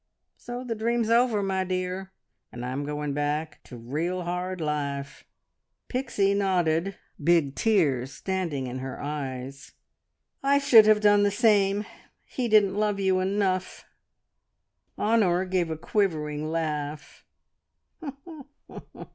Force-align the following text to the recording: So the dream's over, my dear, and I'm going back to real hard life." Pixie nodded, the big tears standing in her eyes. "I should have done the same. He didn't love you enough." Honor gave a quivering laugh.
So 0.35 0.63
the 0.63 0.73
dream's 0.73 1.11
over, 1.11 1.43
my 1.43 1.63
dear, 1.63 2.11
and 2.51 2.65
I'm 2.65 2.83
going 2.87 3.13
back 3.13 3.61
to 3.65 3.77
real 3.77 4.23
hard 4.23 4.59
life." 4.59 5.25
Pixie 5.89 6.33
nodded, 6.33 6.97
the 7.19 7.23
big 7.23 7.53
tears 7.53 8.11
standing 8.11 8.65
in 8.65 8.79
her 8.79 8.99
eyes. 8.99 9.73
"I 10.41 10.57
should 10.57 10.87
have 10.87 11.01
done 11.01 11.21
the 11.21 11.29
same. 11.29 11.85
He 12.25 12.47
didn't 12.47 12.73
love 12.79 12.99
you 12.99 13.19
enough." 13.19 13.85
Honor 14.97 15.45
gave 15.45 15.69
a 15.69 15.77
quivering 15.77 16.49
laugh. 16.49 17.23